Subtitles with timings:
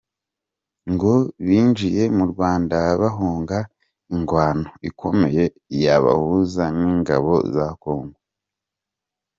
[0.91, 1.13] Ngo
[1.45, 3.57] binjiye mu Rwanda bahunga
[4.15, 5.43] ingwano ikomeye
[5.83, 8.19] yabahuza n'ingabo za Congo.